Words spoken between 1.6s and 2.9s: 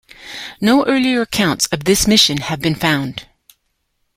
of this mission have been